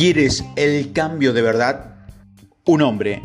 ¿Quieres 0.00 0.46
el 0.56 0.94
cambio 0.94 1.34
de 1.34 1.42
verdad? 1.42 2.06
Un 2.64 2.80
hombre 2.80 3.22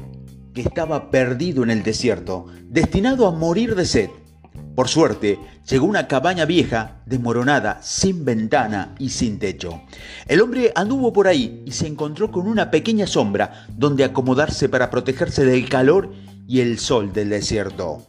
que 0.54 0.60
estaba 0.60 1.10
perdido 1.10 1.64
en 1.64 1.72
el 1.72 1.84
desierto, 1.84 2.48
destinado 2.66 3.28
a 3.28 3.32
morir 3.32 3.76
de 3.76 3.86
sed. 3.86 4.10
Por 4.76 4.90
suerte, 4.90 5.40
llegó 5.70 5.86
a 5.86 5.90
una 5.90 6.08
cabaña 6.10 6.44
vieja, 6.44 7.02
desmoronada, 7.06 7.80
sin 7.82 8.26
ventana 8.26 8.94
y 9.00 9.08
sin 9.08 9.40
techo. 9.40 9.84
El 10.28 10.42
hombre 10.42 10.74
anduvo 10.76 11.14
por 11.14 11.30
ahí 11.30 11.64
y 11.66 11.72
se 11.72 11.88
encontró 11.88 12.30
con 12.30 12.46
una 12.46 12.70
pequeña 12.72 13.08
sombra 13.08 13.68
donde 13.70 14.04
acomodarse 14.04 14.68
para 14.68 14.90
protegerse 14.90 15.46
del 15.46 15.70
calor 15.70 16.12
y 16.46 16.60
el 16.60 16.78
sol 16.78 17.14
del 17.14 17.30
desierto. 17.30 18.06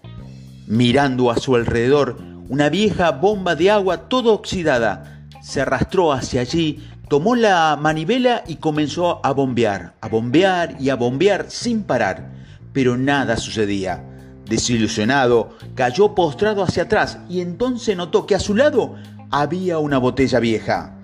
Mirando 0.67 1.30
a 1.30 1.36
su 1.36 1.54
alrededor, 1.54 2.18
una 2.48 2.68
vieja 2.68 3.12
bomba 3.12 3.54
de 3.54 3.71
agua 3.71 4.08
toda 4.08 4.32
oxidada 4.32 5.17
se 5.46 5.61
arrastró 5.61 6.12
hacia 6.12 6.40
allí 6.40 6.82
tomó 7.08 7.36
la 7.36 7.78
manivela 7.80 8.42
y 8.46 8.56
comenzó 8.56 9.24
a 9.24 9.32
bombear, 9.32 9.94
a 10.00 10.08
bombear 10.08 10.76
y 10.80 10.90
a 10.90 10.96
bombear 10.96 11.46
sin 11.48 11.82
parar, 11.82 12.32
pero 12.72 12.96
nada 12.96 13.36
sucedía. 13.36 14.04
Desilusionado, 14.48 15.50
cayó 15.74 16.14
postrado 16.14 16.62
hacia 16.62 16.84
atrás 16.84 17.18
y 17.29 17.40
entonces 17.40 17.96
notó 17.96 18.26
que 18.26 18.34
a 18.34 18.40
su 18.40 18.54
lado 18.54 18.94
había 19.30 19.79
una 19.79 19.98
botella 19.98 20.40
vieja. 20.40 20.98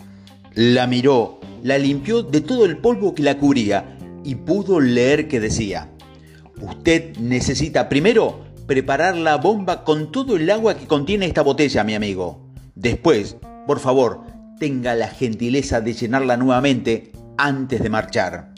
La 0.55 0.87
miró, 0.87 1.41
la 1.63 1.79
limpió 1.79 2.23
de 2.23 2.41
todo 2.41 2.65
el 2.65 2.79
polvo 2.79 3.15
que 3.15 3.23
la 3.23 3.39
cubría 3.39 3.97
y 4.25 4.37
pudo 4.37 4.81
leer 4.81 5.29
que 5.29 5.41
decía, 5.41 5.89
Usted 6.61 7.17
necesita 7.17 7.89
primero 7.89 8.45
preparar 8.69 9.17
la 9.17 9.37
bomba 9.37 9.83
con 9.83 10.13
todo 10.13 10.37
el 10.37 10.49
agua 10.49 10.77
que 10.77 10.87
contiene 10.87 11.27
esta 11.27 11.43
botella, 11.43 11.83
mi 11.83 11.97
amigo. 11.97 12.41
Después, 12.77 13.37
por 13.67 13.81
favor, 13.81 14.21
tenga 14.63 14.95
la 14.95 15.09
gentileza 15.09 15.81
de 15.81 15.93
llenarla 15.93 16.37
nuevamente 16.37 17.11
antes 17.37 17.83
de 17.83 17.91
marchar. 17.91 18.55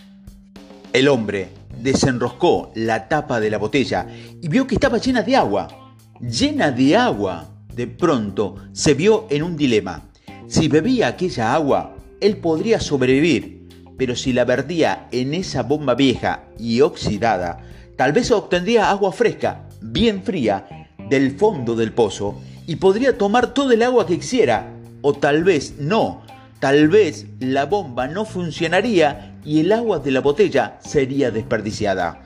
El 0.92 1.09
hombre 1.09 1.48
desenroscó 1.81 2.70
la 2.75 3.09
tapa 3.09 3.41
de 3.41 3.48
la 3.48 3.56
botella 3.56 4.06
y 4.42 4.48
vio 4.48 4.67
que 4.67 4.75
estaba 4.75 4.98
llena 4.98 5.23
de 5.23 5.34
agua. 5.34 5.95
Llena 6.20 6.73
de 6.73 6.95
agua. 6.95 7.48
De 7.75 7.87
pronto 7.87 8.56
se 8.75 8.92
vio 8.92 9.27
en 9.31 9.45
un 9.45 9.56
dilema. 9.56 10.03
Si 10.47 10.69
bebía 10.69 11.09
aquella 11.09 11.55
agua, 11.55 11.97
él 12.20 12.36
podría 12.36 12.81
sobrevivir, 12.81 13.67
pero 13.97 14.14
si 14.14 14.34
la 14.34 14.45
vertía 14.45 15.09
en 15.11 15.33
esa 15.33 15.62
bomba 15.62 15.95
vieja 15.95 16.45
y 16.59 16.83
oxidada, 16.83 17.62
tal 17.97 18.12
vez 18.12 18.31
obtendría 18.31 18.91
agua 18.91 19.11
fresca, 19.11 19.70
bien 19.81 20.23
fría, 20.23 20.67
del 21.09 21.39
fondo 21.39 21.75
del 21.75 21.95
pozo 21.95 22.42
y 22.67 22.77
podría 22.77 23.17
tomar 23.17 23.55
todo 23.55 23.73
el 23.73 23.83
agua 23.83 24.07
que 24.07 24.19
quisiera 24.19 24.73
o 25.07 25.13
tal 25.13 25.45
vez 25.45 25.75
no. 25.79 26.23
Tal 26.61 26.89
vez 26.89 27.27
la 27.39 27.67
bomba 27.67 28.09
no 28.09 28.25
funcionaría 28.25 29.37
y 29.45 29.61
el 29.61 29.71
agua 29.71 29.99
de 29.99 30.11
la 30.11 30.21
botella 30.21 30.79
sería 30.83 31.31
desperdiciada. 31.31 32.23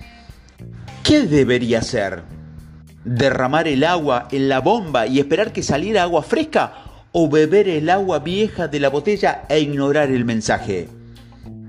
¿Qué 1.02 1.22
debería 1.22 1.80
hacer? 1.80 2.22
¿Derramar 3.04 3.66
el 3.66 3.82
agua 3.82 4.28
en 4.30 4.48
la 4.48 4.60
bomba 4.60 5.08
y 5.08 5.18
esperar 5.18 5.52
que 5.52 5.64
saliera 5.64 6.04
agua 6.04 6.22
fresca? 6.22 6.72
¿O 7.10 7.28
beber 7.28 7.68
el 7.68 7.90
agua 7.90 8.20
vieja 8.20 8.68
de 8.68 8.78
la 8.78 8.90
botella 8.90 9.42
e 9.48 9.58
ignorar 9.58 10.12
el 10.12 10.24
mensaje? 10.24 10.88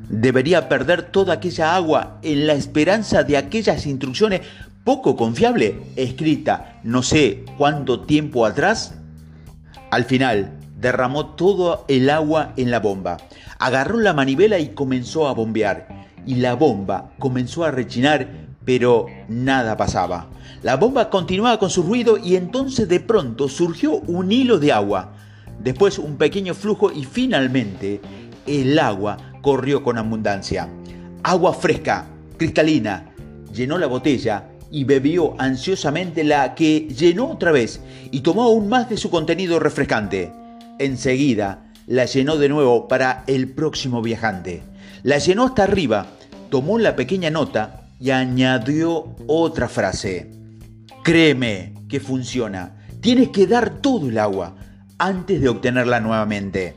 ¿Debería 0.09 0.69
perder 0.69 1.01
toda 1.01 1.33
aquella 1.33 1.75
agua 1.75 2.19
en 2.21 2.45
la 2.45 2.53
esperanza 2.53 3.23
de 3.23 3.35
aquellas 3.37 3.87
instrucciones 3.87 4.41
poco 4.83 5.15
confiables 5.15 5.73
escritas 5.95 6.61
no 6.83 7.01
sé 7.01 7.45
cuánto 7.57 8.01
tiempo 8.01 8.45
atrás? 8.45 8.93
Al 9.89 10.05
final, 10.05 10.58
derramó 10.79 11.27
todo 11.27 11.85
el 11.87 12.09
agua 12.09 12.53
en 12.57 12.71
la 12.71 12.79
bomba. 12.79 13.17
Agarró 13.57 13.99
la 13.99 14.13
manivela 14.13 14.59
y 14.59 14.69
comenzó 14.69 15.27
a 15.27 15.33
bombear. 15.33 16.07
Y 16.25 16.35
la 16.35 16.55
bomba 16.55 17.11
comenzó 17.19 17.63
a 17.63 17.71
rechinar, 17.71 18.27
pero 18.65 19.07
nada 19.27 19.75
pasaba. 19.77 20.27
La 20.63 20.75
bomba 20.75 21.09
continuaba 21.09 21.59
con 21.59 21.69
su 21.69 21.83
ruido 21.83 22.17
y 22.17 22.35
entonces 22.35 22.87
de 22.87 22.99
pronto 22.99 23.47
surgió 23.47 23.93
un 23.93 24.31
hilo 24.31 24.59
de 24.59 24.71
agua. 24.71 25.13
Después 25.59 25.99
un 25.99 26.17
pequeño 26.17 26.53
flujo 26.53 26.91
y 26.91 27.03
finalmente 27.03 28.01
el 28.45 28.77
agua 28.79 29.17
corrió 29.41 29.83
con 29.83 29.97
abundancia. 29.97 30.69
Agua 31.23 31.53
fresca, 31.53 32.07
cristalina. 32.37 33.13
Llenó 33.53 33.77
la 33.77 33.87
botella 33.87 34.49
y 34.71 34.83
bebió 34.83 35.35
ansiosamente 35.39 36.23
la 36.23 36.55
que 36.55 36.87
llenó 36.87 37.31
otra 37.31 37.51
vez 37.51 37.81
y 38.11 38.21
tomó 38.21 38.43
aún 38.43 38.69
más 38.69 38.89
de 38.89 38.97
su 38.97 39.09
contenido 39.09 39.59
refrescante. 39.59 40.38
Enseguida 40.79 41.71
la 41.87 42.05
llenó 42.05 42.37
de 42.37 42.47
nuevo 42.47 42.87
para 42.87 43.25
el 43.27 43.49
próximo 43.49 44.01
viajante. 44.01 44.63
La 45.03 45.17
llenó 45.17 45.45
hasta 45.45 45.63
arriba, 45.63 46.07
tomó 46.49 46.79
la 46.79 46.95
pequeña 46.95 47.29
nota 47.29 47.89
y 47.99 48.11
añadió 48.11 49.15
otra 49.27 49.67
frase. 49.67 50.31
Créeme 51.03 51.73
que 51.89 51.99
funciona. 51.99 52.77
Tienes 53.01 53.29
que 53.29 53.45
dar 53.45 53.81
todo 53.81 54.07
el 54.07 54.17
agua 54.17 54.55
antes 54.97 55.41
de 55.41 55.49
obtenerla 55.49 55.99
nuevamente. 55.99 56.75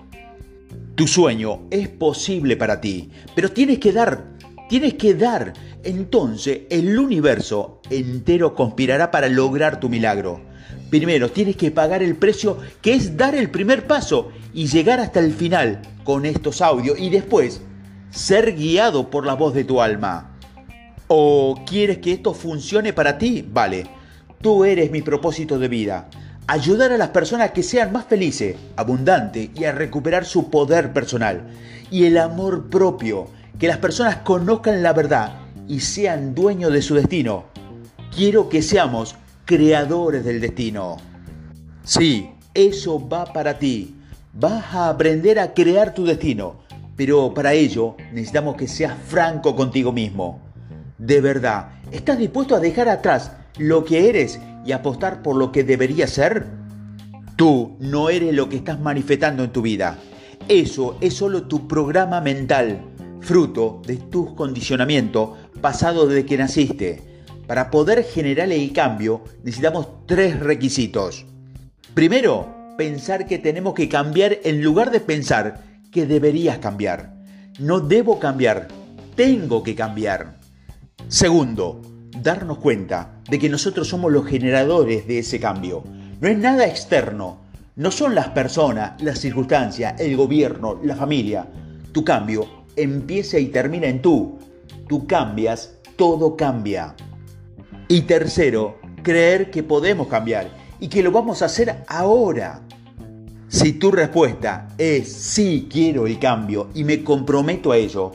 Tu 0.97 1.07
sueño 1.07 1.63
es 1.71 1.89
posible 1.89 2.57
para 2.57 2.81
ti, 2.81 3.11
pero 3.37 3.51
tienes 3.53 3.79
que 3.79 3.93
dar, 3.93 4.25
tienes 4.69 4.95
que 4.95 5.15
dar. 5.15 5.53
Entonces 5.85 6.63
el 6.71 6.99
universo 6.99 7.81
entero 7.89 8.55
conspirará 8.55 9.13
para 9.13 9.29
lograr 9.29 9.79
tu 9.79 9.89
milagro. 9.89 10.52
Primero 10.93 11.31
tienes 11.31 11.57
que 11.57 11.71
pagar 11.71 12.03
el 12.03 12.17
precio 12.17 12.59
que 12.83 12.93
es 12.93 13.17
dar 13.17 13.35
el 13.35 13.49
primer 13.49 13.87
paso 13.87 14.31
y 14.53 14.67
llegar 14.67 15.01
hasta 15.01 15.21
el 15.21 15.33
final 15.33 15.81
con 16.05 16.27
estos 16.27 16.61
audios 16.61 16.99
y 16.99 17.09
después 17.09 17.63
ser 18.11 18.55
guiado 18.55 19.09
por 19.09 19.25
la 19.25 19.33
voz 19.33 19.55
de 19.55 19.65
tu 19.65 19.81
alma. 19.81 20.37
¿O 21.07 21.65
quieres 21.67 21.97
que 21.97 22.13
esto 22.13 22.35
funcione 22.35 22.93
para 22.93 23.17
ti? 23.17 23.43
Vale, 23.51 23.87
tú 24.43 24.67
eres 24.67 24.91
mi 24.91 25.01
propósito 25.01 25.59
de 25.59 25.69
vida. 25.69 26.11
Ayudar 26.47 26.93
a 26.93 26.99
las 26.99 27.09
personas 27.09 27.53
que 27.53 27.63
sean 27.63 27.91
más 27.91 28.05
felices, 28.05 28.57
abundantes 28.77 29.49
y 29.55 29.65
a 29.65 29.73
recuperar 29.73 30.27
su 30.27 30.51
poder 30.51 30.93
personal 30.93 31.49
y 31.91 32.05
el 32.05 32.19
amor 32.19 32.69
propio. 32.69 33.29
Que 33.59 33.67
las 33.67 33.79
personas 33.79 34.17
conozcan 34.17 34.83
la 34.83 34.93
verdad 34.93 35.41
y 35.67 35.81
sean 35.81 36.35
dueños 36.35 36.71
de 36.71 36.83
su 36.83 36.95
destino. 36.97 37.45
Quiero 38.15 38.51
que 38.51 38.61
seamos 38.61 39.17
creadores 39.45 40.25
del 40.25 40.41
destino. 40.41 40.97
Sí, 41.85 42.31
eso 42.55 43.09
va 43.09 43.25
para 43.25 43.59
ti. 43.59 43.95
Vas 44.35 44.75
a 44.75 44.89
aprender 44.89 45.39
a 45.39 45.53
crear 45.53 45.95
tu 45.95 46.05
destino, 46.05 46.61
pero 46.97 47.35
para 47.35 47.53
ello 47.53 47.97
necesitamos 48.13 48.57
que 48.57 48.69
seas 48.69 48.97
franco 49.07 49.55
contigo 49.55 49.93
mismo. 49.93 50.41
De 50.99 51.21
verdad, 51.21 51.71
¿estás 51.91 52.19
dispuesto 52.19 52.55
a 52.55 52.61
dejar 52.61 52.89
atrás 52.89 53.33
lo 53.59 53.85
que 53.85 54.09
eres 54.09 54.41
y 54.65 54.73
apostar 54.73 55.23
por 55.23 55.37
lo 55.37 55.51
que 55.51 55.65
deberías 55.65 56.11
ser? 56.11 56.47
Tú 57.37 57.77
no 57.81 58.09
eres 58.09 58.35
lo 58.35 58.49
que 58.49 58.57
estás 58.57 58.79
manifestando 58.79 59.43
en 59.43 59.51
tu 59.51 59.63
vida. 59.63 59.99
Eso 60.49 60.97
es 61.01 61.15
solo 61.15 61.45
tu 61.45 61.67
programa 61.67 62.21
mental, 62.21 62.81
fruto 63.21 63.83
de 63.87 63.97
tus 63.97 64.33
condicionamientos 64.35 65.31
pasados 65.61 66.09
desde 66.09 66.27
que 66.27 66.39
naciste 66.39 67.12
para 67.47 67.71
poder 67.71 68.05
generar 68.05 68.51
el 68.51 68.73
cambio 68.73 69.23
necesitamos 69.43 70.07
tres 70.07 70.41
requisitos. 70.41 71.27
Primero, 71.95 72.75
pensar 72.79 73.27
que 73.27 73.39
tenemos 73.39 73.75
que 73.75 73.89
cambiar 73.89 74.39
en 74.45 74.63
lugar 74.63 74.91
de 74.91 75.01
pensar 75.01 75.63
que 75.91 76.07
deberías 76.07 76.59
cambiar. 76.59 77.15
No 77.59 77.81
debo 77.81 78.19
cambiar, 78.19 78.69
tengo 79.15 79.63
que 79.63 79.75
cambiar. 79.75 80.39
Segundo, 81.09 81.83
darnos 82.23 82.59
cuenta 82.59 83.21
de 83.29 83.39
que 83.39 83.49
nosotros 83.49 83.89
somos 83.89 84.11
los 84.11 84.27
generadores 84.27 85.07
de 85.07 85.19
ese 85.19 85.39
cambio. 85.39 85.85
No 86.21 86.29
es 86.29 86.39
nada 86.39 86.67
externo, 86.67 87.41
no 87.77 87.91
son 87.91 88.15
las 88.15 88.29
personas, 88.29 89.01
las 89.03 89.19
circunstancias, 89.19 90.01
el 90.01 90.17
gobierno, 90.17 90.81
la 90.83 90.97
familia. 90.97 91.47
Tu 91.93 92.05
cambio 92.05 92.47
empieza 92.77 93.39
y 93.39 93.47
termina 93.47 93.87
en 93.87 94.03
tú. 94.03 94.39
Tú 94.89 95.07
cambias, 95.07 95.75
todo 95.97 96.37
cambia. 96.37 96.95
Y 97.93 98.01
tercero, 98.01 98.79
creer 99.03 99.51
que 99.51 99.63
podemos 99.63 100.09
cambiar 100.09 100.49
y 100.81 100.89
que 100.89 101.03
lo 101.03 101.13
vamos 101.13 101.43
a 101.43 101.45
hacer 101.45 101.85
ahora. 101.89 102.63
Si 103.49 103.75
tu 103.75 103.91
respuesta 103.91 104.69
es 104.79 105.13
sí 105.13 105.69
quiero 105.71 106.07
el 106.07 106.19
cambio 106.19 106.71
y 106.75 106.85
me 106.85 107.05
comprometo 107.05 107.71
a 107.71 107.77
ello, 107.77 108.13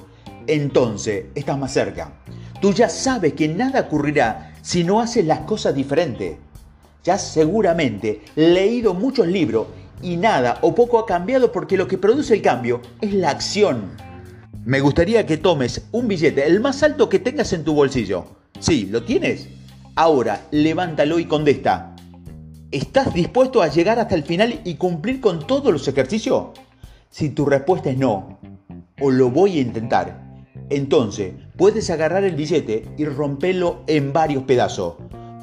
entonces 0.48 1.26
estás 1.36 1.60
más 1.60 1.74
cerca. 1.74 2.12
Tú 2.60 2.74
ya 2.74 2.90
sabes 2.90 3.34
que 3.34 3.48
nada 3.48 3.82
ocurrirá 3.82 4.56
si 4.64 4.84
no 4.84 5.00
haces 5.00 5.24
las 5.28 5.42
cosas 5.42 5.76
diferentes. 5.76 6.38
Ya 7.04 7.20
seguramente 7.20 8.22
leído 8.36 8.96
muchos 8.96 9.28
libros 9.28 9.68
y 10.02 10.18
nada 10.18 10.58
o 10.62 10.74
poco 10.74 10.98
ha 10.98 11.06
cambiado 11.06 11.52
porque 11.52 11.78
lo 11.78 11.88
que 11.88 12.00
produce 12.00 12.34
el 12.34 12.42
cambio 12.42 12.82
es 13.00 13.14
la 13.14 13.30
acción. 13.30 13.92
Me 14.66 14.80
gustaría 14.80 15.28
que 15.28 15.38
tomes 15.38 15.84
un 15.92 16.08
billete, 16.08 16.48
el 16.48 16.62
más 16.62 16.82
alto 16.82 17.08
que 17.10 17.20
tengas 17.20 17.54
en 17.54 17.64
tu 17.64 17.76
bolsillo. 17.76 18.26
Sí, 18.60 18.88
¿lo 18.90 19.04
tienes? 19.04 19.50
Ahora, 20.00 20.46
levántalo 20.52 21.18
y 21.18 21.26
contesta. 21.26 21.96
¿Estás 22.70 23.16
dispuesto 23.16 23.64
a 23.64 23.68
llegar 23.68 23.98
hasta 23.98 24.14
el 24.14 24.22
final 24.22 24.62
y 24.64 24.76
cumplir 24.76 25.20
con 25.20 25.48
todos 25.48 25.74
los 25.74 25.88
ejercicios? 25.88 26.50
Si 27.10 27.32
tu 27.32 27.48
respuesta 27.48 27.90
es 27.90 27.98
no, 27.98 28.38
o 29.02 29.10
lo 29.10 29.32
voy 29.32 29.58
a 29.58 29.62
intentar. 29.62 30.36
Entonces, 30.70 31.34
puedes 31.58 31.90
agarrar 31.90 32.24
el 32.26 32.36
billete 32.36 32.86
y 32.96 33.06
romperlo 33.06 33.82
en 33.88 34.14
varios 34.14 34.44
pedazos, 34.44 34.98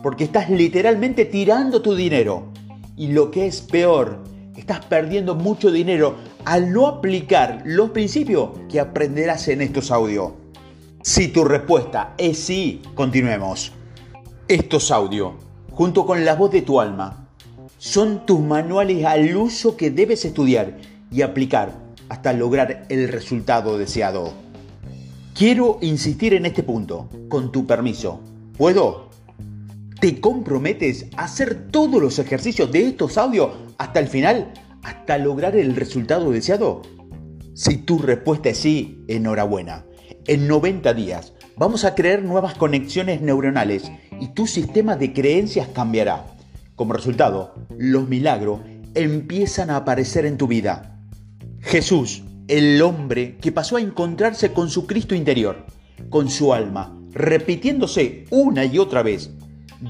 porque 0.05 0.23
estás 0.23 0.49
literalmente 0.49 1.25
tirando 1.25 1.83
tu 1.83 1.97
dinero. 1.97 2.53
Y 2.97 3.09
lo 3.09 3.33
que 3.33 3.49
es 3.49 3.61
peor, 3.61 4.23
estás 4.57 4.85
perdiendo 4.85 5.35
mucho 5.35 5.73
dinero 5.73 6.15
al 6.45 6.73
no 6.73 6.87
aplicar 6.87 7.61
los 7.65 7.91
principios 7.91 8.51
que 8.71 8.79
aprenderás 8.79 9.49
en 9.49 9.63
estos 9.63 9.91
audios. 9.91 10.31
Si 11.03 11.27
tu 11.27 11.43
respuesta 11.43 12.15
es 12.19 12.39
sí, 12.39 12.83
continuemos. 12.95 13.73
Estos 14.49 14.91
audios, 14.91 15.33
junto 15.71 16.05
con 16.05 16.23
la 16.27 16.35
voz 16.35 16.51
de 16.51 16.61
tu 16.61 16.79
alma, 16.79 17.29
son 17.79 18.27
tus 18.27 18.41
manuales 18.41 19.03
al 19.07 19.35
uso 19.35 19.75
que 19.75 19.91
debes 19.91 20.27
estudiar 20.27 20.77
y 21.11 21.23
aplicar 21.23 21.73
hasta 22.11 22.35
lograr 22.35 22.85
el 22.91 23.09
resultado 23.09 23.79
deseado. 23.79 24.35
Quiero 25.35 25.79
insistir 25.81 26.35
en 26.35 26.45
este 26.45 26.63
punto, 26.63 27.09
con 27.31 27.53
tu 27.53 27.67
permiso. 27.67 28.21
¿Puedo? 28.59 29.09
¿Te 29.99 30.21
comprometes 30.21 31.07
a 31.17 31.25
hacer 31.25 31.71
todos 31.71 32.03
los 32.03 32.19
ejercicios 32.19 32.71
de 32.71 32.89
estos 32.89 33.17
audios 33.17 33.51
hasta 33.79 33.99
el 33.99 34.09
final, 34.09 34.53
hasta 34.83 35.17
lograr 35.17 35.57
el 35.57 35.75
resultado 35.75 36.31
deseado? 36.31 36.83
Si 37.55 37.79
tu 37.79 37.99
respuesta 37.99 38.51
es 38.51 38.59
sí, 38.59 39.07
enhorabuena. 39.09 39.87
En 40.27 40.49
90 40.49 40.93
días 40.93 41.33
vamos 41.57 41.85
a 41.85 41.95
crear 41.95 42.23
nuevas 42.23 42.55
conexiones 42.55 43.21
neuronales 43.21 43.91
y 44.21 44.29
tu 44.29 44.47
sistema 44.47 44.97
de 44.97 45.13
creencias 45.13 45.69
cambiará. 45.69 46.27
Como 46.77 46.93
resultado, 46.93 47.55
los 47.77 48.09
milagros 48.09 48.61
empiezan 48.95 49.71
a 49.71 49.77
aparecer 49.77 50.27
en 50.27 50.37
tu 50.37 50.47
vida. 50.47 50.99
Jesús, 51.61 52.23
el 52.49 52.81
hombre 52.83 53.37
que 53.41 53.53
pasó 53.53 53.77
a 53.77 53.81
encontrarse 53.81 54.53
con 54.53 54.69
su 54.71 54.87
Cristo 54.87 55.15
interior, 55.15 55.65
con 56.11 56.29
su 56.31 56.53
alma, 56.53 56.99
repitiéndose 57.13 58.27
una 58.31 58.65
y 58.65 58.79
otra 58.79 59.03
vez, 59.03 59.31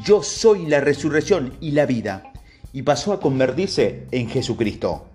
yo 0.04 0.22
soy 0.22 0.66
la 0.66 0.80
resurrección 0.80 1.54
y 1.60 1.72
la 1.72 1.86
vida, 1.86 2.32
y 2.72 2.82
pasó 2.82 3.12
a 3.12 3.20
convertirse 3.20 4.06
en 4.10 4.28
Jesucristo. 4.28 5.06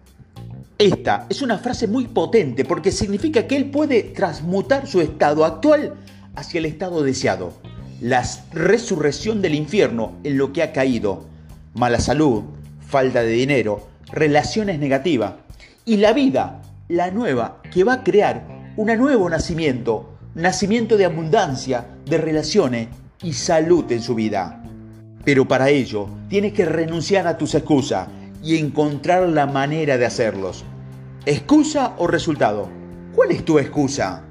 Esta 0.78 1.28
es 1.30 1.42
una 1.42 1.58
frase 1.58 1.88
muy 1.88 2.08
potente 2.08 2.64
porque 2.64 2.92
significa 2.92 3.46
que 3.48 3.58
Él 3.58 3.70
puede 3.70 4.02
transmutar 4.02 4.88
su 4.88 5.02
estado 5.02 5.44
actual 5.44 5.96
hacia 6.36 6.60
el 6.60 6.66
estado 6.66 7.04
deseado. 7.04 7.54
La 8.02 8.24
resurrección 8.54 9.42
del 9.42 9.56
infierno 9.56 10.14
en 10.24 10.38
lo 10.38 10.54
que 10.54 10.64
ha 10.64 10.72
caído, 10.72 11.26
mala 11.74 12.00
salud, 12.00 12.44
falta 12.80 13.22
de 13.24 13.32
dinero, 13.32 13.88
relaciones 14.12 14.80
negativas 14.80 15.34
y 15.84 15.98
la 15.98 16.14
vida, 16.14 16.62
la 16.88 17.12
nueva, 17.12 17.62
que 17.74 17.84
va 17.84 17.94
a 17.94 18.04
crear 18.04 18.72
un 18.78 18.88
nuevo 18.98 19.30
nacimiento, 19.30 20.14
nacimiento 20.34 20.96
de 20.96 21.06
abundancia, 21.06 21.88
de 22.06 22.18
relaciones 22.18 22.88
y 23.22 23.34
salud 23.34 23.92
en 23.92 24.02
su 24.02 24.16
vida. 24.16 24.64
Pero 25.26 25.46
para 25.46 25.70
ello 25.70 26.08
tienes 26.30 26.54
que 26.54 26.64
renunciar 26.64 27.28
a 27.28 27.38
tus 27.38 27.54
excusas 27.54 28.08
y 28.42 28.58
encontrar 28.58 29.28
la 29.28 29.46
manera 29.46 29.98
de 29.98 30.06
hacerlos. 30.06 30.64
¿Excusa 31.26 31.96
o 31.98 32.08
resultado? 32.08 32.70
¿Cuál 33.14 33.32
es 33.32 33.44
tu 33.44 33.60
excusa? 33.60 34.24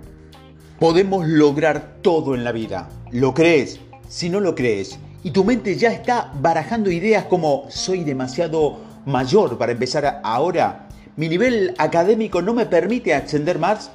Podemos 0.79 1.27
lograr 1.27 1.99
todo 2.01 2.35
en 2.35 2.45
la 2.45 2.53
vida. 2.53 2.89
¿Lo 3.13 3.33
crees? 3.33 3.81
Si 4.09 4.29
no 4.29 4.39
lo 4.39 4.55
crees 4.55 4.99
y 5.23 5.31
tu 5.31 5.43
mente 5.43 5.77
ya 5.77 5.91
está 5.91 6.33
barajando 6.41 6.91
ideas 6.91 7.25
como 7.25 7.65
soy 7.71 8.05
demasiado 8.05 8.77
mayor 9.07 9.57
para 9.57 9.73
empezar 9.73 10.21
ahora, 10.23 10.89
mi 11.17 11.29
nivel 11.29 11.75
académico 11.79 12.43
no 12.43 12.53
me 12.53 12.67
permite 12.67 13.15
ascender 13.15 13.59
más, 13.59 13.91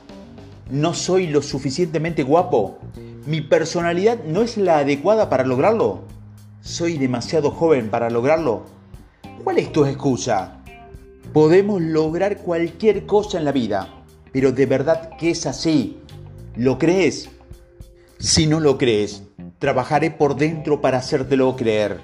no 0.72 0.96
soy 0.96 1.28
lo 1.28 1.44
suficientemente 1.44 2.24
guapo, 2.24 2.80
mi 3.28 3.42
personalidad 3.42 4.24
no 4.26 4.42
es 4.42 4.58
la 4.58 4.80
adecuada 4.80 5.30
para 5.30 5.46
lograrlo, 5.46 6.02
soy 6.62 6.98
demasiado 6.98 7.52
joven 7.52 7.90
para 7.90 8.10
lograrlo. 8.10 8.64
¿Cuál 9.44 9.60
es 9.60 9.72
tu 9.72 9.86
excusa? 9.86 10.58
Podemos 11.34 11.82
lograr 11.82 12.38
cualquier 12.38 13.06
cosa 13.06 13.38
en 13.38 13.46
la 13.46 13.52
vida, 13.52 13.94
pero 14.32 14.52
de 14.52 14.66
verdad 14.66 15.12
que 15.20 15.30
es 15.32 15.46
así. 15.46 16.00
¿Lo 16.56 16.78
crees? 16.78 17.30
Si 18.24 18.48
no 18.48 18.62
lo 18.62 18.78
crees, 18.78 19.24
trabajaré 19.60 20.10
por 20.10 20.38
dentro 20.38 20.80
para 20.80 21.00
hacértelo 21.00 21.58
creer, 21.58 22.00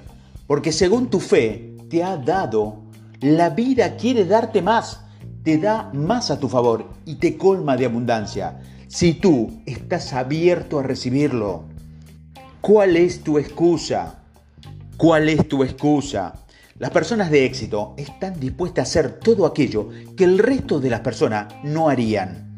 porque 0.46 0.70
según 0.70 1.08
tu 1.08 1.18
fe 1.18 1.74
te 1.88 2.04
ha 2.04 2.18
dado, 2.18 2.82
la 3.22 3.48
vida 3.48 3.96
quiere 3.96 4.26
darte 4.26 4.60
más, 4.60 5.00
te 5.44 5.56
da 5.56 5.90
más 5.94 6.30
a 6.30 6.38
tu 6.38 6.46
favor 6.50 6.90
y 7.06 7.14
te 7.14 7.38
colma 7.38 7.78
de 7.78 7.86
abundancia, 7.86 8.60
si 8.86 9.14
tú 9.14 9.62
estás 9.64 10.12
abierto 10.12 10.78
a 10.78 10.82
recibirlo. 10.82 11.64
¿Cuál 12.60 12.98
es 12.98 13.22
tu 13.22 13.38
excusa? 13.38 14.22
¿Cuál 14.98 15.30
es 15.30 15.48
tu 15.48 15.64
excusa? 15.64 16.34
Las 16.76 16.90
personas 16.90 17.30
de 17.30 17.46
éxito 17.46 17.94
están 17.96 18.38
dispuestas 18.38 18.82
a 18.82 18.90
hacer 18.90 19.20
todo 19.20 19.46
aquello 19.46 19.88
que 20.18 20.24
el 20.24 20.38
resto 20.38 20.80
de 20.80 20.90
las 20.90 21.00
personas 21.00 21.46
no 21.64 21.88
harían. 21.88 22.49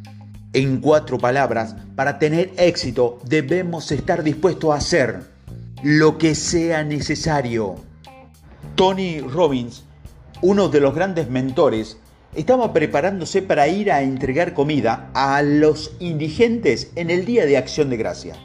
En 0.55 0.83
cuatro 0.83 1.17
palabras, 1.17 1.75
para 1.97 2.19
tener 2.19 2.53
éxito 2.59 3.19
debemos 3.25 3.91
estar 3.91 4.23
dispuestos 4.23 4.71
a 4.71 4.77
hacer 4.77 5.23
lo 5.83 6.19
que 6.19 6.35
sea 6.35 6.85
necesario. 6.85 7.77
Tony 8.75 9.21
Robbins, 9.21 9.85
uno 10.43 10.69
de 10.69 10.81
los 10.81 10.95
grandes 10.95 11.31
mentores, 11.31 11.97
estaba 12.35 12.75
preparándose 12.75 13.41
para 13.41 13.67
ir 13.69 13.91
a 13.91 14.03
entregar 14.03 14.53
comida 14.53 15.11
a 15.15 15.41
los 15.41 15.93
indigentes 16.01 16.93
en 16.97 17.09
el 17.09 17.25
Día 17.25 17.47
de 17.47 17.57
Acción 17.57 17.89
de 17.89 17.97
Gracia. 17.97 18.37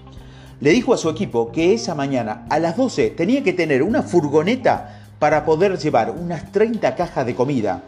Le 0.62 0.72
dijo 0.72 0.94
a 0.94 0.98
su 0.98 1.10
equipo 1.10 1.52
que 1.52 1.74
esa 1.74 1.94
mañana 1.94 2.46
a 2.50 2.60
las 2.60 2.78
12 2.78 3.10
tenía 3.12 3.44
que 3.44 3.52
tener 3.52 3.84
una 3.84 4.02
furgoneta 4.02 5.04
para 5.20 5.44
poder 5.44 5.78
llevar 5.78 6.12
unas 6.12 6.54
30 6.54 6.96
cajas 6.96 7.26
de 7.26 7.36
comida 7.36 7.84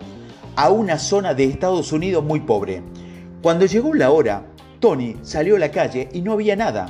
a 0.58 0.70
una 0.72 1.00
zona 1.00 1.34
de 1.34 1.46
Estados 1.46 1.94
Unidos 1.94 2.22
muy 2.22 2.42
pobre. 2.42 2.84
Cuando 3.42 3.66
llegó 3.66 3.94
la 3.94 4.12
hora, 4.12 4.44
Tony 4.82 5.16
salió 5.22 5.56
a 5.56 5.60
la 5.60 5.72
calle 5.72 6.10
y 6.12 6.22
no 6.22 6.34
había 6.34 6.58
nada. 6.58 6.90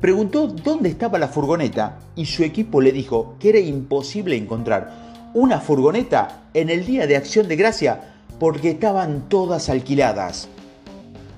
Preguntó 0.00 0.46
dónde 0.46 0.90
estaba 0.90 1.18
la 1.18 1.28
furgoneta 1.28 1.98
y 2.14 2.26
su 2.26 2.44
equipo 2.44 2.82
le 2.82 2.92
dijo 2.92 3.34
que 3.40 3.48
era 3.48 3.58
imposible 3.58 4.36
encontrar 4.36 5.30
una 5.32 5.58
furgoneta 5.58 6.48
en 6.52 6.68
el 6.68 6.84
día 6.84 7.06
de 7.06 7.16
acción 7.16 7.48
de 7.48 7.56
gracia 7.56 8.14
porque 8.38 8.70
estaban 8.70 9.28
todas 9.30 9.70
alquiladas. 9.70 10.48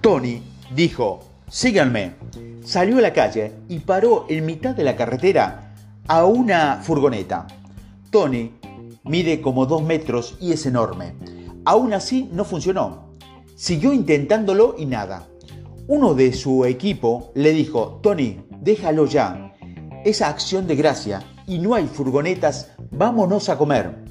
Tony 0.00 0.42
dijo, 0.74 1.20
síganme. 1.48 2.14
Salió 2.64 2.98
a 2.98 3.02
la 3.02 3.12
calle 3.12 3.52
y 3.68 3.78
paró 3.78 4.26
en 4.28 4.44
mitad 4.44 4.74
de 4.74 4.84
la 4.84 4.96
carretera 4.96 5.74
a 6.08 6.24
una 6.24 6.80
furgoneta. 6.82 7.46
Tony 8.10 8.52
mide 9.04 9.40
como 9.40 9.66
dos 9.66 9.82
metros 9.82 10.36
y 10.40 10.52
es 10.52 10.66
enorme. 10.66 11.14
Aún 11.64 11.92
así 11.92 12.28
no 12.32 12.44
funcionó. 12.44 13.07
Siguió 13.58 13.92
intentándolo 13.92 14.76
y 14.78 14.86
nada. 14.86 15.26
Uno 15.88 16.14
de 16.14 16.32
su 16.32 16.64
equipo 16.64 17.32
le 17.34 17.50
dijo, 17.50 17.98
Tony, 18.04 18.38
déjalo 18.60 19.04
ya. 19.04 19.52
Esa 20.04 20.28
acción 20.28 20.68
de 20.68 20.76
gracia 20.76 21.24
y 21.44 21.58
no 21.58 21.74
hay 21.74 21.88
furgonetas, 21.88 22.70
vámonos 22.92 23.48
a 23.48 23.58
comer. 23.58 24.04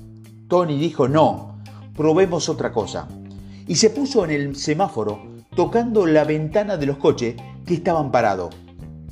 Tony 0.50 0.78
dijo, 0.78 1.08
no, 1.08 1.62
probemos 1.96 2.50
otra 2.50 2.74
cosa. 2.74 3.08
Y 3.66 3.76
se 3.76 3.90
puso 3.90 4.26
en 4.26 4.32
el 4.32 4.58
semáforo 4.58 5.22
tocando 5.56 6.06
la 6.06 6.26
ventana 6.26 6.76
de 6.76 6.86
los 6.86 6.98
coches 6.98 7.38
que 7.66 7.76
estaban 7.76 8.12
parados. 8.12 8.54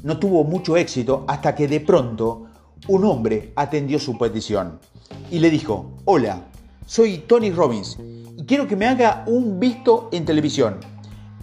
No 0.03 0.19
tuvo 0.19 0.43
mucho 0.43 0.75
éxito 0.75 1.23
hasta 1.29 1.55
que 1.55 1.69
de 1.69 1.79
pronto 1.79 2.47
un 2.89 3.05
hombre 3.05 3.53
atendió 3.55 3.99
su 3.99 4.17
petición 4.17 4.81
y 5.31 5.39
le 5.39 5.49
dijo, 5.49 5.93
hola, 6.03 6.41
soy 6.85 7.19
Tony 7.19 7.51
Robbins 7.51 7.97
quiero 8.45 8.67
que 8.67 8.75
me 8.75 8.87
haga 8.87 9.23
un 9.27 9.59
visto 9.59 10.09
en 10.11 10.25
televisión. 10.25 10.77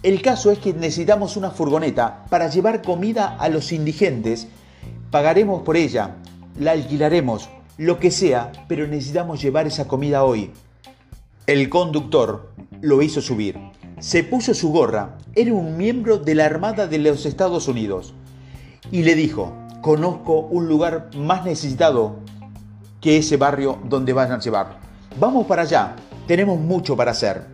El 0.03 0.21
caso 0.21 0.51
es 0.51 0.59
que 0.59 0.73
necesitamos 0.73 1.37
una 1.37 1.51
furgoneta 1.51 2.25
para 2.29 2.49
llevar 2.49 2.81
comida 2.81 3.37
a 3.39 3.49
los 3.49 3.71
indigentes. 3.71 4.47
Pagaremos 5.11 5.61
por 5.63 5.77
ella, 5.77 6.15
la 6.59 6.71
alquilaremos, 6.71 7.49
lo 7.77 7.99
que 7.99 8.11
sea, 8.11 8.51
pero 8.67 8.87
necesitamos 8.87 9.41
llevar 9.41 9.67
esa 9.67 9.87
comida 9.87 10.23
hoy. 10.23 10.51
El 11.47 11.69
conductor 11.69 12.51
lo 12.81 13.01
hizo 13.01 13.21
subir. 13.21 13.57
Se 13.99 14.23
puso 14.23 14.53
su 14.53 14.71
gorra, 14.71 15.17
era 15.35 15.53
un 15.53 15.77
miembro 15.77 16.17
de 16.17 16.35
la 16.35 16.45
Armada 16.45 16.87
de 16.87 16.99
los 16.99 17.25
Estados 17.25 17.67
Unidos, 17.67 18.13
y 18.91 19.03
le 19.03 19.15
dijo, 19.15 19.53
conozco 19.81 20.39
un 20.39 20.67
lugar 20.67 21.09
más 21.15 21.45
necesitado 21.45 22.17
que 22.99 23.17
ese 23.17 23.37
barrio 23.37 23.79
donde 23.85 24.11
vayan 24.11 24.39
a 24.39 24.39
llevar. 24.39 24.77
Vamos 25.19 25.45
para 25.45 25.61
allá, 25.61 25.95
tenemos 26.27 26.59
mucho 26.59 26.95
para 26.95 27.11
hacer. 27.11 27.45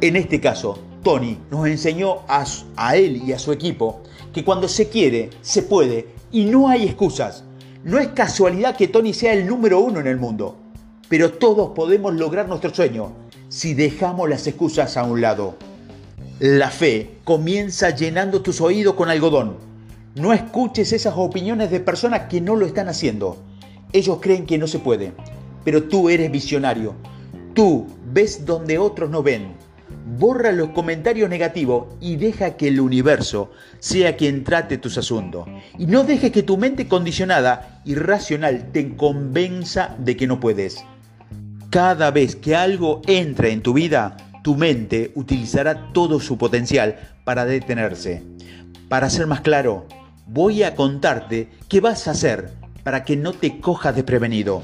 En 0.00 0.16
este 0.16 0.40
caso, 0.40 0.78
Tony 1.02 1.38
nos 1.50 1.66
enseñó 1.66 2.18
a, 2.28 2.96
él 2.96 3.22
y 3.24 3.32
a 3.32 3.38
su 3.38 3.52
equipo 3.52 4.02
que 4.32 4.44
cuando 4.44 4.68
se 4.68 4.88
quiere, 4.88 5.30
se 5.40 5.62
puede 5.62 6.08
y 6.32 6.44
no 6.44 6.68
hay 6.68 6.84
excusas. 6.84 7.44
No 7.84 7.98
es 7.98 8.08
casualidad 8.08 8.76
que 8.76 8.88
Tony 8.88 9.14
sea 9.14 9.32
el 9.32 9.46
número 9.46 9.80
uno 9.80 10.00
en 10.00 10.08
el 10.08 10.16
mundo, 10.16 10.56
pero 11.08 11.32
todos 11.32 11.70
podemos 11.74 12.14
lograr 12.14 12.48
nuestro 12.48 12.74
sueño 12.74 13.12
si 13.48 13.74
dejamos 13.74 14.28
las 14.28 14.46
excusas 14.46 14.96
a 14.96 15.04
un 15.04 15.20
lado. 15.20 15.54
La 16.40 16.70
fe 16.70 17.18
comienza 17.24 17.90
llenando 17.90 18.42
tus 18.42 18.60
oídos 18.60 18.94
con 18.94 19.08
algodón. 19.08 19.56
No 20.16 20.32
escuches 20.32 20.92
esas 20.92 21.14
opiniones 21.16 21.70
de 21.70 21.80
personas 21.80 22.22
que 22.28 22.40
no 22.40 22.56
lo 22.56 22.66
están 22.66 22.88
haciendo. 22.88 23.36
Ellos 23.92 24.18
creen 24.20 24.44
que 24.44 24.58
no 24.58 24.66
se 24.66 24.80
puede, 24.80 25.12
pero 25.64 25.84
tú 25.84 26.10
eres 26.10 26.30
visionario. 26.30 26.94
Tú 27.56 27.86
ves 28.12 28.44
donde 28.44 28.76
otros 28.76 29.08
no 29.08 29.22
ven. 29.22 29.54
Borra 30.18 30.52
los 30.52 30.68
comentarios 30.72 31.30
negativos 31.30 31.86
y 32.02 32.16
deja 32.16 32.54
que 32.58 32.68
el 32.68 32.78
universo 32.78 33.50
sea 33.78 34.14
quien 34.14 34.44
trate 34.44 34.76
tus 34.76 34.98
asuntos. 34.98 35.48
Y 35.78 35.86
no 35.86 36.04
dejes 36.04 36.32
que 36.32 36.42
tu 36.42 36.58
mente 36.58 36.86
condicionada 36.86 37.80
y 37.86 37.94
racional 37.94 38.72
te 38.72 38.94
convenza 38.94 39.96
de 39.98 40.18
que 40.18 40.26
no 40.26 40.38
puedes. 40.38 40.84
Cada 41.70 42.10
vez 42.10 42.36
que 42.36 42.54
algo 42.54 43.00
entra 43.06 43.48
en 43.48 43.62
tu 43.62 43.72
vida, 43.72 44.18
tu 44.44 44.54
mente 44.54 45.12
utilizará 45.14 45.94
todo 45.94 46.20
su 46.20 46.36
potencial 46.36 46.96
para 47.24 47.46
detenerse. 47.46 48.22
Para 48.90 49.08
ser 49.08 49.26
más 49.26 49.40
claro, 49.40 49.86
voy 50.26 50.62
a 50.62 50.74
contarte 50.74 51.48
qué 51.70 51.80
vas 51.80 52.06
a 52.06 52.10
hacer 52.10 52.50
para 52.82 53.02
que 53.02 53.16
no 53.16 53.32
te 53.32 53.60
cojas 53.60 53.96
desprevenido. 53.96 54.62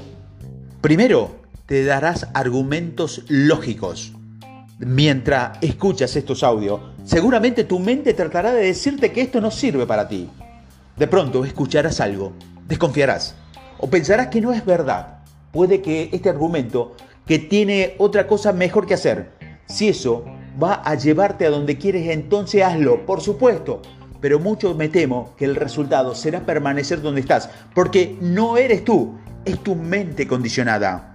Primero, 0.79 1.42
te 1.73 1.83
darás 1.83 2.27
argumentos 2.35 3.23
lógicos. 3.29 4.13
Mientras 4.77 5.57
escuchas 5.59 6.15
estos 6.15 6.43
audios, 6.43 6.79
seguramente 7.03 7.63
tu 7.63 7.79
mente 7.79 8.13
tratará 8.13 8.53
de 8.53 8.65
decirte 8.65 9.11
que 9.11 9.21
esto 9.21 9.41
no 9.41 9.49
sirve 9.49 9.87
para 9.87 10.07
ti. 10.07 10.29
De 10.95 11.07
pronto 11.07 11.43
escucharás 11.43 11.99
algo, 11.99 12.33
desconfiarás 12.67 13.33
o 13.79 13.89
pensarás 13.89 14.27
que 14.27 14.39
no 14.39 14.53
es 14.53 14.63
verdad. 14.63 15.23
Puede 15.51 15.81
que 15.81 16.11
este 16.13 16.29
argumento 16.29 16.95
que 17.25 17.39
tiene 17.39 17.95
otra 17.97 18.27
cosa 18.27 18.53
mejor 18.53 18.85
que 18.85 18.93
hacer 18.93 19.31
si 19.65 19.89
eso 19.89 20.25
va 20.61 20.75
a 20.85 20.93
llevarte 20.93 21.47
a 21.47 21.49
donde 21.49 21.79
quieres, 21.79 22.07
entonces 22.11 22.61
hazlo, 22.61 23.03
por 23.07 23.19
supuesto. 23.19 23.81
Pero 24.21 24.37
mucho 24.39 24.75
me 24.75 24.89
temo 24.89 25.33
que 25.39 25.45
el 25.45 25.55
resultado 25.55 26.13
será 26.13 26.41
permanecer 26.41 27.01
donde 27.01 27.21
estás, 27.21 27.49
porque 27.73 28.15
no 28.21 28.57
eres 28.57 28.85
tú, 28.85 29.15
es 29.43 29.57
tu 29.63 29.73
mente 29.73 30.27
condicionada. 30.27 31.12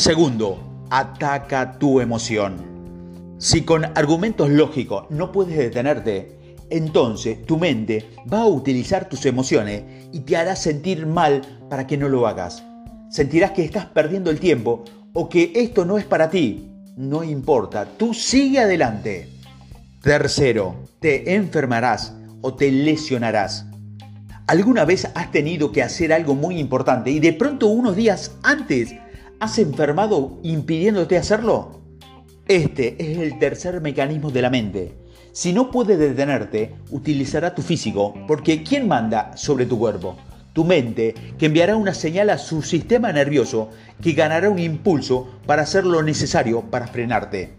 Segundo, 0.00 0.86
ataca 0.88 1.78
tu 1.78 2.00
emoción. 2.00 3.36
Si 3.36 3.64
con 3.64 3.84
argumentos 3.84 4.48
lógicos 4.48 5.04
no 5.10 5.30
puedes 5.30 5.58
detenerte, 5.58 6.56
entonces 6.70 7.44
tu 7.44 7.58
mente 7.58 8.08
va 8.32 8.40
a 8.40 8.46
utilizar 8.46 9.10
tus 9.10 9.26
emociones 9.26 9.84
y 10.10 10.20
te 10.20 10.38
hará 10.38 10.56
sentir 10.56 11.04
mal 11.04 11.42
para 11.68 11.86
que 11.86 11.98
no 11.98 12.08
lo 12.08 12.26
hagas. 12.26 12.64
Sentirás 13.10 13.50
que 13.50 13.62
estás 13.62 13.84
perdiendo 13.84 14.30
el 14.30 14.40
tiempo 14.40 14.84
o 15.12 15.28
que 15.28 15.52
esto 15.54 15.84
no 15.84 15.98
es 15.98 16.06
para 16.06 16.30
ti 16.30 16.66
no 16.96 17.22
importa, 17.22 17.84
tú 17.84 18.14
sigue 18.14 18.60
adelante. 18.60 19.28
Tercero, 20.02 20.76
te 20.98 21.34
enfermarás 21.34 22.14
o 22.40 22.54
te 22.54 22.72
lesionarás. 22.72 23.66
¿Alguna 24.46 24.86
vez 24.86 25.10
has 25.14 25.30
tenido 25.30 25.72
que 25.72 25.82
hacer 25.82 26.10
algo 26.10 26.34
muy 26.34 26.58
importante 26.58 27.10
y 27.10 27.20
de 27.20 27.34
pronto 27.34 27.66
unos 27.66 27.96
días 27.96 28.32
antes 28.42 28.94
has 29.40 29.58
enfermado 29.58 30.38
impidiéndote 30.42 31.16
hacerlo? 31.16 31.80
Este 32.46 32.96
es 32.98 33.18
el 33.18 33.38
tercer 33.38 33.80
mecanismo 33.80 34.30
de 34.30 34.42
la 34.42 34.50
mente. 34.50 34.94
Si 35.32 35.52
no 35.52 35.70
puede 35.70 35.96
detenerte, 35.96 36.74
utilizará 36.90 37.54
tu 37.54 37.62
físico, 37.62 38.14
porque 38.28 38.62
¿quién 38.62 38.86
manda 38.86 39.36
sobre 39.36 39.66
tu 39.66 39.78
cuerpo? 39.78 40.16
tu 40.52 40.64
mente, 40.64 41.14
que 41.38 41.46
enviará 41.46 41.76
una 41.76 41.94
señal 41.94 42.28
a 42.28 42.36
su 42.36 42.60
sistema 42.62 43.12
nervioso 43.12 43.70
que 44.02 44.12
ganará 44.12 44.50
un 44.50 44.58
impulso 44.58 45.28
para 45.46 45.62
hacer 45.62 45.86
lo 45.86 46.02
necesario 46.02 46.62
para 46.62 46.88
frenarte. 46.88 47.52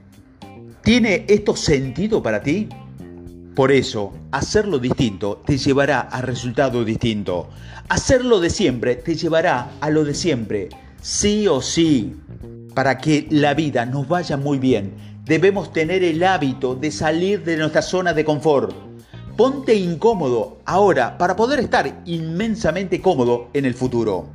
¿Tiene 0.83 1.25
esto 1.29 1.55
sentido 1.55 2.21
para 2.21 2.43
ti? 2.43 2.67
Por 3.55 3.71
eso, 3.71 4.11
hacerlo 4.31 4.77
distinto 4.77 5.41
te 5.45 5.57
llevará 5.57 6.01
a 6.01 6.21
resultado 6.21 6.83
distinto. 6.83 7.49
Hacerlo 7.87 8.41
de 8.41 8.49
siempre 8.49 8.97
te 8.97 9.15
llevará 9.15 9.71
a 9.79 9.89
lo 9.89 10.03
de 10.03 10.13
siempre, 10.13 10.69
sí 11.01 11.47
o 11.47 11.61
sí. 11.61 12.15
Para 12.73 12.97
que 12.97 13.27
la 13.29 13.53
vida 13.53 13.85
nos 13.85 14.07
vaya 14.07 14.37
muy 14.37 14.57
bien, 14.57 14.93
debemos 15.25 15.73
tener 15.73 16.03
el 16.03 16.23
hábito 16.23 16.75
de 16.75 16.91
salir 16.91 17.43
de 17.43 17.57
nuestra 17.57 17.81
zona 17.81 18.13
de 18.13 18.23
confort 18.23 18.91
Ponte 19.41 19.73
incómodo 19.73 20.59
ahora 20.65 21.17
para 21.17 21.35
poder 21.35 21.59
estar 21.61 22.03
inmensamente 22.05 23.01
cómodo 23.01 23.49
en 23.53 23.65
el 23.65 23.73
futuro. 23.73 24.27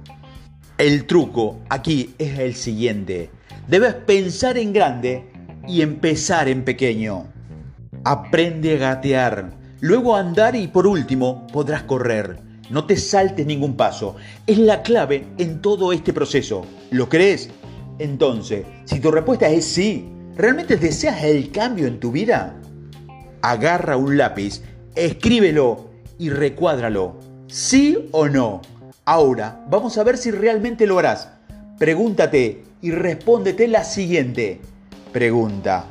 El 0.79 1.07
truco 1.07 1.59
aquí 1.69 2.15
es 2.19 2.39
el 2.39 2.55
siguiente. 2.55 3.31
Debes 3.69 3.95
pensar 3.95 4.57
en 4.59 4.73
grande 4.73 5.31
y 5.69 5.83
empezar 5.83 6.49
en 6.49 6.65
pequeño. 6.65 7.27
Aprende 8.05 8.75
a 8.75 8.79
gatear, 8.79 9.53
luego 9.81 10.17
a 10.17 10.21
andar 10.21 10.57
y 10.57 10.67
por 10.67 10.87
último 10.87 11.47
podrás 11.53 11.83
correr. 11.83 12.41
No 12.71 12.87
te 12.87 12.97
saltes 12.97 13.47
ningún 13.47 13.77
paso. 13.77 14.17
Es 14.47 14.59
la 14.59 14.83
clave 14.83 15.27
en 15.39 15.61
todo 15.61 15.93
este 15.93 16.13
proceso. 16.13 16.65
¿Lo 16.91 17.09
crees? 17.09 17.51
Entonces, 17.99 18.67
si 18.85 19.01
tu 19.01 19.11
respuesta 19.11 19.49
es 19.49 19.65
sí, 19.65 20.09
¿realmente 20.37 20.77
deseas 20.77 21.23
el 21.25 21.51
cambio 21.51 21.87
en 21.87 22.01
tu 22.01 22.13
vida? 22.13 22.57
Agarra 23.43 23.97
un 23.97 24.17
lápiz 24.17 24.63
escríbelo 24.97 25.91
y 26.19 26.31
recuádralo. 26.31 27.17
¿Sí 27.47 28.09
o 28.11 28.29
no? 28.29 28.63
Ahora, 29.05 29.65
vamos 29.71 29.99
a 29.99 30.03
ver 30.03 30.17
si 30.17 30.31
realmente 30.31 30.87
lo 30.87 30.99
harás. 30.99 31.29
Pregúntate 31.79 32.65
y 32.81 32.91
respóndete 32.91 33.69
la 33.69 33.85
siguiente 33.85 34.61
pregunta. 35.13 35.85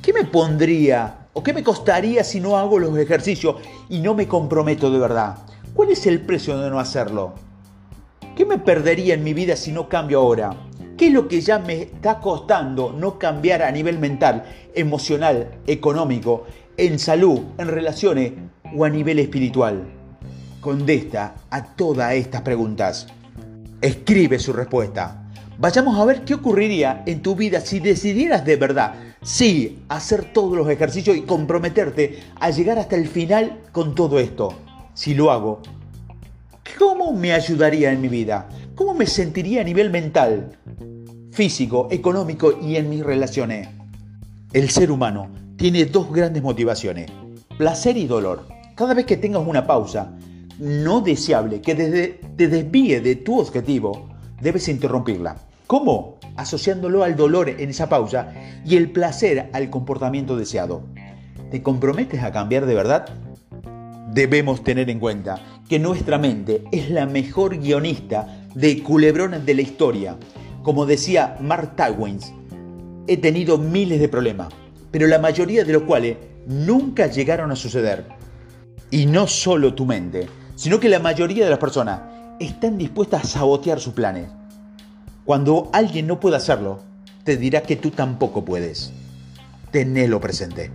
¿Qué 0.00 0.12
me 0.12 0.24
pondría 0.24 1.26
o 1.32 1.42
qué 1.42 1.52
me 1.52 1.64
costaría 1.64 2.22
si 2.24 2.40
no 2.40 2.56
hago 2.56 2.78
los 2.78 2.96
ejercicios 2.96 3.56
y 3.90 3.98
no 3.98 4.14
me 4.14 4.28
comprometo 4.28 4.90
de 4.90 4.98
verdad? 4.98 5.36
¿Cuál 5.74 5.90
es 5.90 6.06
el 6.06 6.20
precio 6.20 6.56
de 6.60 6.70
no 6.70 6.78
hacerlo? 6.78 7.34
¿Qué 8.36 8.46
me 8.46 8.58
perdería 8.58 9.14
en 9.14 9.24
mi 9.24 9.34
vida 9.34 9.56
si 9.56 9.72
no 9.72 9.88
cambio 9.88 10.20
ahora? 10.20 10.54
¿Qué 10.96 11.08
es 11.08 11.12
lo 11.12 11.26
que 11.26 11.40
ya 11.40 11.58
me 11.58 11.82
está 11.82 12.20
costando 12.20 12.94
no 12.96 13.18
cambiar 13.18 13.60
a 13.64 13.72
nivel 13.72 13.98
mental, 13.98 14.44
emocional, 14.72 15.58
económico 15.66 16.44
en 16.76 17.00
salud, 17.00 17.40
en 17.58 17.66
relaciones 17.66 18.34
o 18.72 18.84
a 18.84 18.88
nivel 18.88 19.18
espiritual? 19.18 19.82
Contesta 20.60 21.34
a 21.50 21.64
todas 21.74 22.14
estas 22.14 22.42
preguntas. 22.42 23.08
Escribe 23.80 24.38
su 24.38 24.52
respuesta. 24.52 25.28
Vayamos 25.58 25.98
a 25.98 26.04
ver 26.04 26.24
qué 26.24 26.34
ocurriría 26.34 27.02
en 27.04 27.20
tu 27.20 27.34
vida 27.34 27.60
si 27.60 27.80
decidieras 27.80 28.44
de 28.44 28.54
verdad, 28.54 28.94
sí, 29.22 29.82
hacer 29.88 30.32
todos 30.32 30.56
los 30.56 30.68
ejercicios 30.68 31.16
y 31.16 31.22
comprometerte 31.22 32.22
a 32.38 32.50
llegar 32.50 32.78
hasta 32.78 32.94
el 32.94 33.08
final 33.08 33.58
con 33.72 33.96
todo 33.96 34.20
esto. 34.20 34.63
Si 34.94 35.12
lo 35.12 35.32
hago, 35.32 35.60
¿cómo 36.78 37.12
me 37.12 37.32
ayudaría 37.32 37.90
en 37.90 38.00
mi 38.00 38.06
vida? 38.06 38.48
¿Cómo 38.76 38.94
me 38.94 39.06
sentiría 39.06 39.60
a 39.60 39.64
nivel 39.64 39.90
mental, 39.90 40.56
físico, 41.32 41.88
económico 41.90 42.56
y 42.62 42.76
en 42.76 42.88
mis 42.88 43.04
relaciones? 43.04 43.68
El 44.52 44.70
ser 44.70 44.92
humano 44.92 45.30
tiene 45.56 45.84
dos 45.86 46.12
grandes 46.12 46.44
motivaciones, 46.44 47.10
placer 47.58 47.96
y 47.96 48.06
dolor. 48.06 48.46
Cada 48.76 48.94
vez 48.94 49.04
que 49.04 49.16
tengas 49.16 49.44
una 49.44 49.66
pausa 49.66 50.16
no 50.60 51.00
deseable 51.00 51.60
que 51.60 51.74
te 51.74 52.46
desvíe 52.46 53.00
de 53.00 53.16
tu 53.16 53.40
objetivo, 53.40 54.10
debes 54.40 54.68
interrumpirla. 54.68 55.38
¿Cómo? 55.66 56.20
Asociándolo 56.36 57.02
al 57.02 57.16
dolor 57.16 57.48
en 57.48 57.68
esa 57.68 57.88
pausa 57.88 58.32
y 58.64 58.76
el 58.76 58.92
placer 58.92 59.50
al 59.52 59.70
comportamiento 59.70 60.36
deseado. 60.36 60.82
¿Te 61.50 61.64
comprometes 61.64 62.22
a 62.22 62.30
cambiar 62.30 62.66
de 62.66 62.74
verdad? 62.76 63.23
Debemos 64.14 64.62
tener 64.62 64.88
en 64.90 65.00
cuenta 65.00 65.40
que 65.68 65.80
nuestra 65.80 66.18
mente 66.18 66.62
es 66.70 66.88
la 66.88 67.04
mejor 67.04 67.58
guionista 67.58 68.46
de 68.54 68.80
culebrones 68.80 69.44
de 69.44 69.54
la 69.54 69.62
historia. 69.62 70.16
Como 70.62 70.86
decía 70.86 71.36
Mark 71.40 71.74
Twain, 71.74 72.20
he 73.08 73.16
tenido 73.16 73.58
miles 73.58 73.98
de 73.98 74.08
problemas, 74.08 74.54
pero 74.92 75.08
la 75.08 75.18
mayoría 75.18 75.64
de 75.64 75.72
los 75.72 75.82
cuales 75.82 76.16
nunca 76.46 77.08
llegaron 77.08 77.50
a 77.50 77.56
suceder. 77.56 78.04
Y 78.88 79.06
no 79.06 79.26
solo 79.26 79.74
tu 79.74 79.84
mente, 79.84 80.28
sino 80.54 80.78
que 80.78 80.88
la 80.88 81.00
mayoría 81.00 81.42
de 81.42 81.50
las 81.50 81.58
personas 81.58 82.02
están 82.38 82.78
dispuestas 82.78 83.24
a 83.24 83.26
sabotear 83.26 83.80
sus 83.80 83.94
planes. 83.94 84.28
Cuando 85.24 85.70
alguien 85.72 86.06
no 86.06 86.20
puede 86.20 86.36
hacerlo, 86.36 86.78
te 87.24 87.36
dirá 87.36 87.62
que 87.62 87.74
tú 87.74 87.90
tampoco 87.90 88.44
puedes. 88.44 88.92
Tenelo 89.72 90.20
presente. 90.20 90.70